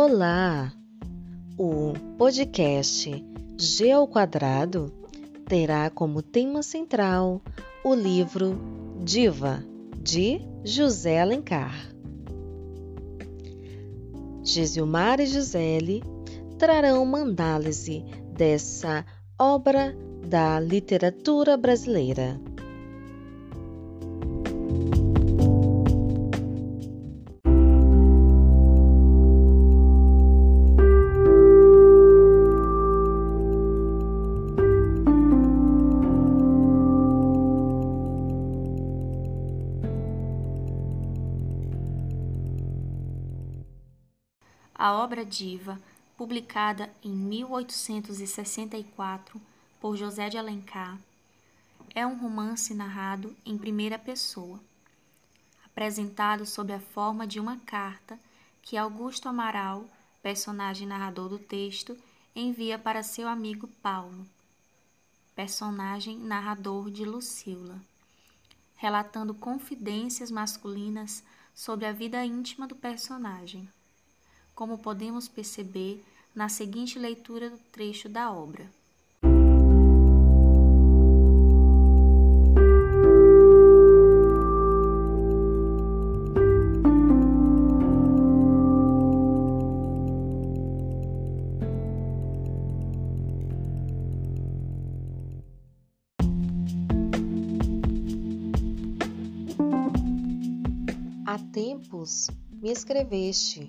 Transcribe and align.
Olá! 0.00 0.72
O 1.58 1.92
podcast 2.16 3.12
G 3.58 3.90
ao 3.90 4.06
quadrado 4.06 4.92
terá 5.44 5.90
como 5.90 6.22
tema 6.22 6.62
central 6.62 7.42
o 7.84 7.96
livro 7.96 8.56
Diva, 9.02 9.60
de 10.00 10.40
José 10.62 11.20
Alencar. 11.20 11.74
Gisilmar 14.44 15.18
e 15.18 15.26
Gisele 15.26 16.04
trarão 16.60 17.02
uma 17.02 17.22
análise 17.22 18.04
dessa 18.36 19.04
obra 19.36 19.96
da 20.24 20.60
literatura 20.60 21.56
brasileira. 21.56 22.40
A 44.80 44.92
obra 44.92 45.24
Diva, 45.24 45.76
publicada 46.16 46.88
em 47.02 47.10
1864 47.10 49.42
por 49.80 49.96
José 49.96 50.28
de 50.28 50.38
Alencar, 50.38 50.96
é 51.92 52.06
um 52.06 52.16
romance 52.16 52.72
narrado 52.72 53.36
em 53.44 53.58
primeira 53.58 53.98
pessoa, 53.98 54.60
apresentado 55.66 56.46
sob 56.46 56.72
a 56.72 56.78
forma 56.78 57.26
de 57.26 57.40
uma 57.40 57.58
carta 57.58 58.16
que 58.62 58.76
Augusto 58.76 59.28
Amaral, 59.28 59.84
personagem 60.22 60.86
narrador 60.86 61.28
do 61.28 61.40
texto, 61.40 61.98
envia 62.32 62.78
para 62.78 63.02
seu 63.02 63.26
amigo 63.26 63.66
Paulo, 63.82 64.24
personagem 65.34 66.16
narrador 66.20 66.88
de 66.88 67.04
Lucila, 67.04 67.82
relatando 68.76 69.34
confidências 69.34 70.30
masculinas 70.30 71.24
sobre 71.52 71.84
a 71.84 71.90
vida 71.90 72.24
íntima 72.24 72.68
do 72.68 72.76
personagem 72.76 73.68
como 74.58 74.76
podemos 74.76 75.28
perceber 75.28 76.02
na 76.34 76.48
seguinte 76.48 76.98
leitura 76.98 77.48
do 77.48 77.58
trecho 77.70 78.08
da 78.08 78.32
obra. 78.32 78.68
Há 101.24 101.38
tempos 101.52 102.28
me 102.60 102.72
escreveste 102.72 103.68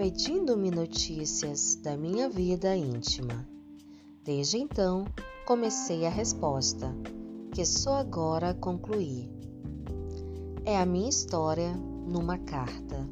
pedindo-me 0.00 0.70
notícias 0.70 1.74
da 1.74 1.94
minha 1.94 2.26
vida 2.26 2.74
íntima. 2.74 3.46
Desde 4.24 4.56
então, 4.56 5.04
comecei 5.44 6.06
a 6.06 6.08
resposta, 6.08 6.90
que 7.54 7.66
só 7.66 7.96
agora 7.96 8.54
concluí. 8.54 9.30
É 10.64 10.78
a 10.78 10.86
minha 10.86 11.10
história 11.10 11.74
numa 11.74 12.38
carta. 12.38 13.06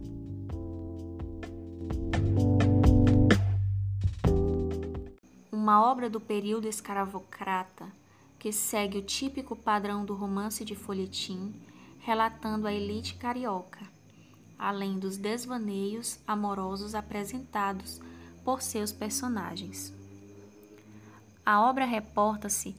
Uma 5.53 5.87
obra 5.93 6.09
do 6.09 6.19
período 6.19 6.67
escravocrata 6.67 7.93
que 8.39 8.51
segue 8.51 8.97
o 8.97 9.03
típico 9.03 9.55
padrão 9.55 10.07
do 10.07 10.15
romance 10.15 10.65
de 10.65 10.75
folhetim, 10.75 11.53
relatando 11.99 12.67
a 12.67 12.73
elite 12.73 13.17
carioca 13.17 13.98
além 14.59 14.99
dos 14.99 15.17
desvaneios 15.17 16.19
amorosos 16.27 16.95
apresentados 16.95 18.01
por 18.45 18.61
seus 18.61 18.91
personagens. 18.91 19.93
A 21.45 21.61
obra 21.61 21.85
reporta-se 21.85 22.75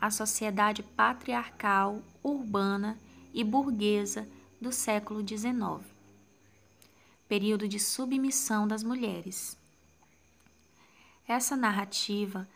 à 0.00 0.10
sociedade 0.10 0.82
patriarcal, 0.82 2.02
urbana 2.22 2.98
e 3.32 3.42
burguesa 3.42 4.28
do 4.60 4.70
século 4.70 5.26
XIX, 5.26 5.84
período 7.28 7.66
de 7.66 7.80
submissão 7.80 8.68
das 8.68 8.82
mulheres. 8.82 9.56
Essa 11.26 11.56
narrativa 11.56 12.46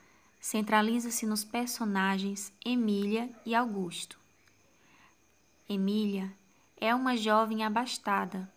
centraliza-se 0.41 1.27
nos 1.27 1.45
personagens 1.45 2.53
Emília 2.65 3.31
e 3.45 3.55
Augusto. 3.55 4.19
Emília 5.69 6.33
é 6.77 6.95
uma 6.95 7.17
jovem 7.17 7.65
abastada, 7.65 8.49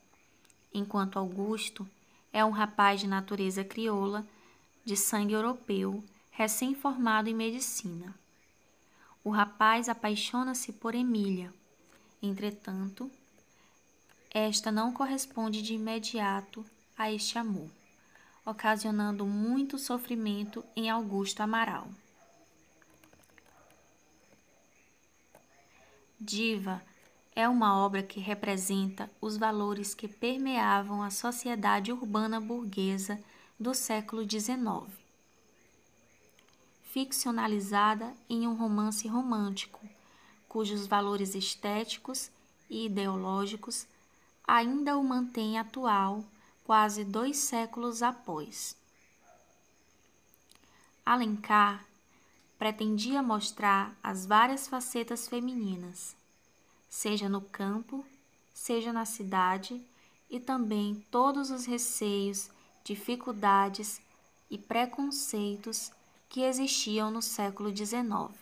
enquanto 0.74 1.20
Augusto 1.20 1.88
é 2.32 2.44
um 2.46 2.52
rapaz 2.52 3.00
de 3.00 3.08
natureza 3.08 3.64
crioula, 3.64 4.26
de 4.86 4.96
sangue 4.96 5.34
europeu, 5.34 6.04
recém-formado 6.32 7.30
em 7.30 7.34
medicina. 7.34 8.16
O 9.24 9.30
rapaz 9.30 9.90
apaixona-se 9.90 10.72
por 10.72 10.96
Emília. 10.96 11.54
Entretanto, 12.22 13.10
esta 14.32 14.72
não 14.72 14.94
corresponde 14.94 15.62
de 15.62 15.74
imediato 15.74 16.66
a 16.98 17.12
este 17.12 17.38
amor, 17.38 17.70
ocasionando 18.46 19.26
muito 19.26 19.78
sofrimento 19.78 20.64
em 20.76 20.90
Augusto 20.90 21.42
Amaral. 21.42 21.90
Diva 26.20 26.84
é 27.36 27.48
uma 27.48 27.78
obra 27.78 28.04
que 28.04 28.20
representa 28.20 29.10
os 29.22 29.38
valores 29.38 29.94
que 29.94 30.08
permeavam 30.08 31.02
a 31.02 31.10
sociedade 31.10 31.92
urbana 31.92 32.40
burguesa 32.40 33.22
do 33.60 33.74
século 33.74 34.24
XIX. 34.30 34.92
Ficcionalizada 36.84 38.14
em 38.30 38.48
um 38.48 38.56
romance 38.56 39.08
romântico, 39.08 39.80
cujos 40.48 40.88
valores 40.88 41.36
estéticos 41.36 42.32
e 42.70 42.86
ideológicos 42.86 43.88
ainda 44.48 44.98
o 44.98 45.04
mantêm 45.04 45.60
atual 45.60 46.24
quase 46.66 47.04
dois 47.04 47.38
séculos 47.38 48.02
após. 48.02 48.76
Alencar 51.06 51.86
pretendia 52.58 53.24
mostrar 53.24 53.96
as 54.04 54.26
várias 54.26 54.68
facetas 54.68 55.28
femininas 55.28 56.19
seja 56.90 57.30
no 57.30 57.42
campo, 57.42 58.04
seja 58.54 58.92
na 58.92 59.06
cidade, 59.06 59.82
e 60.30 60.40
também 60.40 61.06
todos 61.10 61.52
os 61.52 61.66
receios, 61.66 62.50
dificuldades 62.84 64.02
e 64.50 64.58
preconceitos 64.58 65.92
que 66.28 66.42
existiam 66.42 67.10
no 67.10 67.22
século 67.22 67.76
XIX, 67.76 68.38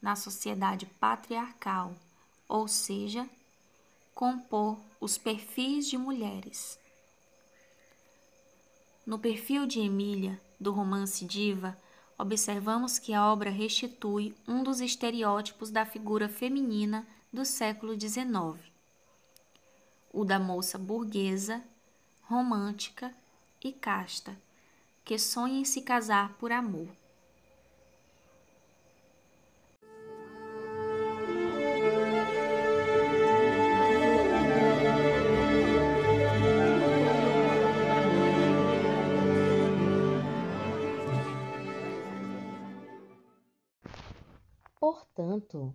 na 0.00 0.16
sociedade 0.16 0.86
patriarcal, 0.86 1.94
ou 2.48 2.68
seja, 2.68 3.28
compor 4.14 4.78
os 5.00 5.18
perfis 5.18 5.88
de 5.88 5.98
mulheres. 5.98 6.78
No 9.06 9.18
perfil 9.18 9.66
de 9.66 9.80
Emília, 9.80 10.40
do 10.58 10.72
romance 10.72 11.24
Diva, 11.24 11.76
observamos 12.16 12.98
que 12.98 13.12
a 13.12 13.30
obra 13.30 13.50
restitui 13.50 14.34
um 14.46 14.62
dos 14.62 14.80
estereótipos 14.80 15.70
da 15.70 15.84
figura 15.84 16.28
feminina 16.28 17.06
do 17.34 17.44
século 17.44 18.00
XIX, 18.00 18.62
o 20.12 20.24
da 20.24 20.38
moça 20.38 20.78
burguesa, 20.78 21.64
romântica 22.22 23.12
e 23.60 23.72
casta, 23.72 24.40
que 25.04 25.18
sonha 25.18 25.58
em 25.58 25.64
se 25.64 25.82
casar 25.82 26.34
por 26.34 26.52
amor. 26.52 26.88
Portanto, 44.78 45.74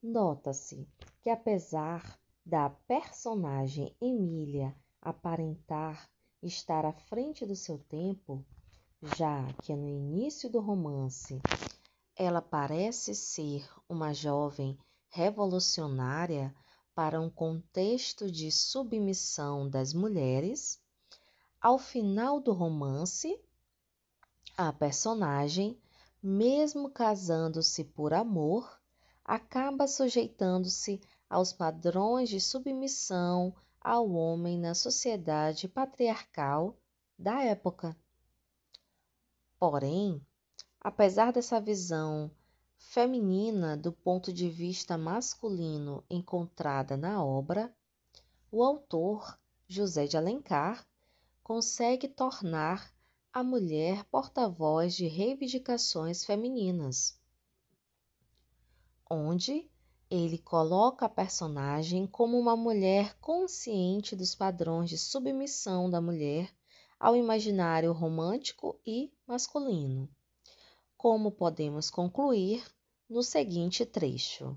Nota-se 0.00 0.86
que, 1.28 1.30
apesar 1.30 2.18
da 2.42 2.70
personagem 2.70 3.94
Emília 4.00 4.74
aparentar 4.98 6.08
estar 6.42 6.86
à 6.86 6.92
frente 6.94 7.44
do 7.44 7.54
seu 7.54 7.78
tempo, 7.78 8.42
já 9.14 9.44
que 9.62 9.76
no 9.76 9.86
início 9.86 10.48
do 10.48 10.58
romance 10.58 11.38
ela 12.16 12.40
parece 12.40 13.14
ser 13.14 13.68
uma 13.86 14.14
jovem 14.14 14.78
revolucionária 15.10 16.54
para 16.94 17.20
um 17.20 17.28
contexto 17.28 18.30
de 18.30 18.50
submissão 18.50 19.68
das 19.68 19.92
mulheres, 19.92 20.80
ao 21.60 21.78
final 21.78 22.40
do 22.40 22.54
romance, 22.54 23.38
a 24.56 24.72
personagem, 24.72 25.78
mesmo 26.22 26.88
casando-se 26.88 27.84
por 27.84 28.14
amor, 28.14 28.80
acaba 29.22 29.86
sujeitando-se 29.86 30.98
aos 31.28 31.52
padrões 31.52 32.28
de 32.28 32.40
submissão 32.40 33.54
ao 33.80 34.10
homem 34.10 34.58
na 34.58 34.74
sociedade 34.74 35.68
patriarcal 35.68 36.76
da 37.18 37.42
época. 37.42 37.96
Porém, 39.58 40.20
apesar 40.80 41.32
dessa 41.32 41.60
visão 41.60 42.30
feminina 42.78 43.76
do 43.76 43.92
ponto 43.92 44.32
de 44.32 44.48
vista 44.48 44.96
masculino 44.96 46.04
encontrada 46.08 46.96
na 46.96 47.22
obra, 47.24 47.74
o 48.50 48.62
autor, 48.62 49.38
José 49.66 50.06
de 50.06 50.16
Alencar, 50.16 50.86
consegue 51.42 52.08
tornar 52.08 52.92
a 53.32 53.42
mulher 53.42 54.04
porta-voz 54.04 54.94
de 54.94 55.06
reivindicações 55.06 56.24
femininas, 56.24 57.20
onde 59.10 59.70
ele 60.10 60.38
coloca 60.38 61.06
a 61.06 61.08
personagem 61.08 62.06
como 62.06 62.38
uma 62.38 62.56
mulher 62.56 63.14
consciente 63.20 64.16
dos 64.16 64.34
padrões 64.34 64.88
de 64.88 64.96
submissão 64.96 65.90
da 65.90 66.00
mulher 66.00 66.50
ao 66.98 67.14
imaginário 67.14 67.92
romântico 67.92 68.80
e 68.86 69.12
masculino, 69.26 70.08
como 70.96 71.30
podemos 71.30 71.90
concluir 71.90 72.64
no 73.08 73.22
seguinte 73.22 73.84
trecho. 73.84 74.56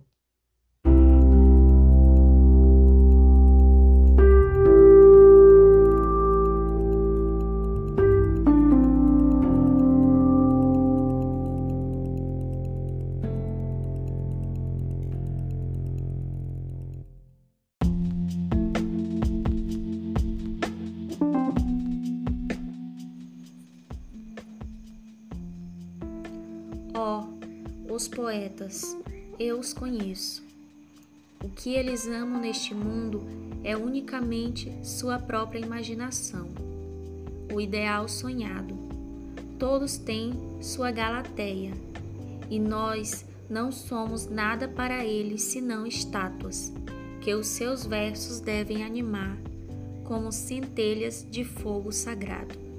Os 28.01 28.07
poetas, 28.07 28.97
eu 29.37 29.59
os 29.59 29.73
conheço. 29.73 30.41
O 31.39 31.47
que 31.47 31.75
eles 31.75 32.07
amam 32.07 32.41
neste 32.41 32.73
mundo 32.73 33.21
é 33.63 33.77
unicamente 33.77 34.75
sua 34.81 35.19
própria 35.19 35.59
imaginação, 35.59 36.49
o 37.53 37.61
ideal 37.61 38.07
sonhado. 38.07 38.75
Todos 39.59 39.99
têm 39.99 40.33
sua 40.59 40.89
Galateia, 40.89 41.73
e 42.49 42.59
nós 42.59 43.23
não 43.47 43.71
somos 43.71 44.25
nada 44.27 44.67
para 44.67 45.05
eles 45.05 45.43
senão 45.43 45.85
estátuas, 45.85 46.73
que 47.21 47.35
os 47.35 47.45
seus 47.45 47.85
versos 47.85 48.39
devem 48.39 48.83
animar 48.83 49.37
como 50.05 50.31
centelhas 50.31 51.23
de 51.29 51.45
fogo 51.45 51.91
sagrado. 51.91 52.70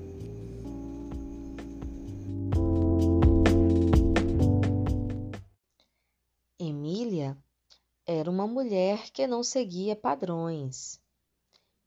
Uma 8.42 8.52
mulher 8.52 9.10
que 9.10 9.26
não 9.26 9.42
seguia 9.44 9.94
padrões 9.94 11.00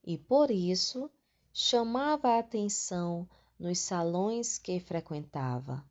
e 0.05 0.17
por 0.17 0.51
isso 0.51 1.09
chamava 1.51 2.29
a 2.29 2.39
atenção 2.39 3.27
nos 3.59 3.79
salões 3.79 4.57
que 4.57 4.79
frequentava. 4.79 5.83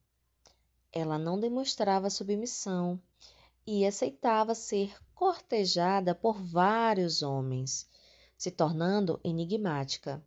Ela 0.92 1.18
não 1.18 1.38
demonstrava 1.38 2.08
submissão 2.08 3.00
e 3.66 3.84
aceitava 3.84 4.54
ser 4.54 4.96
cortejada 5.14 6.14
por 6.14 6.40
vários 6.40 7.22
homens, 7.22 7.88
se 8.36 8.50
tornando 8.50 9.20
enigmática, 9.24 10.24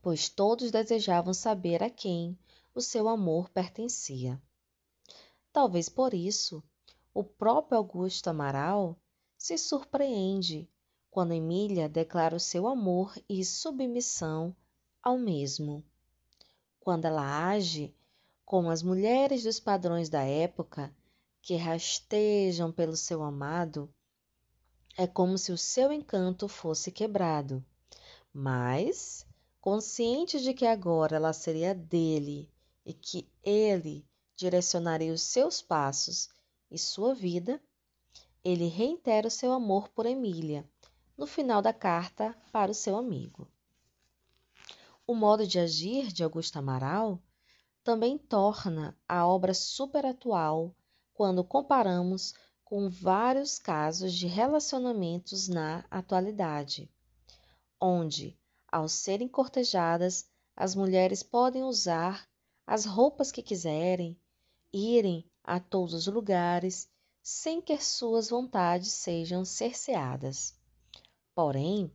pois 0.00 0.28
todos 0.28 0.70
desejavam 0.70 1.34
saber 1.34 1.82
a 1.82 1.90
quem 1.90 2.38
o 2.74 2.80
seu 2.80 3.08
amor 3.08 3.48
pertencia. 3.50 4.40
Talvez 5.52 5.88
por 5.88 6.14
isso, 6.14 6.62
o 7.12 7.22
próprio 7.22 7.78
Augusto 7.78 8.28
Amaral 8.28 8.98
se 9.38 9.56
surpreende 9.58 10.68
quando 11.10 11.32
Emília 11.32 11.88
declara 11.88 12.36
o 12.36 12.40
seu 12.40 12.66
amor 12.66 13.14
e 13.28 13.44
submissão 13.44 14.54
ao 15.02 15.18
mesmo. 15.18 15.84
Quando 16.80 17.06
ela 17.06 17.48
age 17.48 17.94
como 18.44 18.70
as 18.70 18.82
mulheres 18.82 19.42
dos 19.42 19.58
padrões 19.58 20.08
da 20.08 20.22
época, 20.22 20.94
que 21.42 21.56
rastejam 21.56 22.70
pelo 22.70 22.96
seu 22.96 23.22
amado, 23.22 23.92
é 24.96 25.06
como 25.06 25.36
se 25.36 25.52
o 25.52 25.58
seu 25.58 25.92
encanto 25.92 26.48
fosse 26.48 26.90
quebrado. 26.90 27.64
Mas, 28.32 29.26
consciente 29.60 30.40
de 30.40 30.54
que 30.54 30.66
agora 30.66 31.16
ela 31.16 31.32
seria 31.32 31.74
dele 31.74 32.50
e 32.84 32.92
que 32.92 33.28
ele 33.42 34.06
direcionaria 34.36 35.12
os 35.12 35.22
seus 35.22 35.60
passos 35.60 36.28
e 36.70 36.78
sua 36.78 37.14
vida, 37.14 37.60
ele 38.46 38.68
reitera 38.68 39.26
o 39.26 39.30
seu 39.30 39.52
amor 39.52 39.88
por 39.88 40.06
Emília 40.06 40.64
no 41.18 41.26
final 41.26 41.60
da 41.60 41.72
carta 41.72 42.32
para 42.52 42.70
o 42.70 42.74
seu 42.74 42.96
amigo. 42.96 43.48
O 45.04 45.16
modo 45.16 45.44
de 45.44 45.58
agir 45.58 46.12
de 46.12 46.22
Augusto 46.22 46.56
Amaral 46.56 47.20
também 47.82 48.16
torna 48.16 48.96
a 49.08 49.26
obra 49.26 49.52
superatual 49.52 50.72
quando 51.12 51.42
comparamos 51.42 52.34
com 52.64 52.88
vários 52.88 53.58
casos 53.58 54.12
de 54.14 54.28
relacionamentos 54.28 55.48
na 55.48 55.84
atualidade, 55.90 56.88
onde, 57.80 58.38
ao 58.70 58.88
serem 58.88 59.26
cortejadas, 59.26 60.30
as 60.54 60.76
mulheres 60.76 61.20
podem 61.20 61.64
usar 61.64 62.28
as 62.64 62.84
roupas 62.84 63.32
que 63.32 63.42
quiserem, 63.42 64.16
irem 64.72 65.28
a 65.42 65.58
todos 65.58 65.94
os 65.94 66.06
lugares 66.06 66.88
sem 67.28 67.60
que 67.60 67.76
suas 67.82 68.30
vontades 68.30 68.92
sejam 68.92 69.44
cerceadas. 69.44 70.54
Porém, 71.34 71.90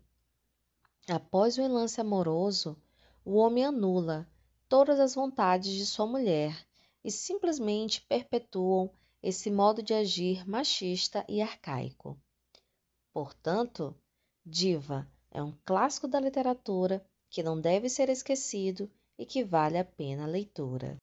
após 1.07 1.57
o 1.57 1.61
enlace 1.61 2.01
amoroso, 2.01 2.75
o 3.23 3.37
homem 3.37 3.63
anula 3.63 4.27
todas 4.67 4.99
as 4.99 5.15
vontades 5.15 5.71
de 5.71 5.85
sua 5.85 6.05
mulher 6.05 6.67
e 7.01 7.09
simplesmente 7.09 8.01
perpetuam 8.01 8.91
esse 9.23 9.49
modo 9.49 9.81
de 9.81 9.93
agir 9.93 10.45
machista 10.45 11.23
e 11.29 11.41
arcaico. 11.41 12.19
Portanto, 13.13 13.95
Diva 14.45 15.09
é 15.31 15.41
um 15.41 15.53
clássico 15.63 16.09
da 16.09 16.19
literatura 16.19 17.01
que 17.29 17.41
não 17.41 17.57
deve 17.57 17.87
ser 17.87 18.09
esquecido 18.09 18.91
e 19.17 19.25
que 19.25 19.45
vale 19.45 19.77
a 19.77 19.85
pena 19.85 20.25
a 20.25 20.27
leitura. 20.27 20.99